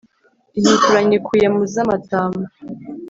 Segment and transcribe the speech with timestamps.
[0.57, 2.43] intukura nyikuye mu za matama,